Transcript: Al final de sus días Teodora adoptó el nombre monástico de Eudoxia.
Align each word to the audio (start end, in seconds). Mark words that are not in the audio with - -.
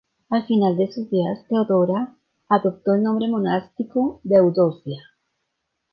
Al 0.31 0.47
final 0.47 0.77
de 0.77 0.91
sus 0.91 1.11
días 1.11 1.45
Teodora 1.47 2.17
adoptó 2.49 2.95
el 2.95 3.03
nombre 3.03 3.27
monástico 3.27 4.19
de 4.23 4.37
Eudoxia. 4.37 4.97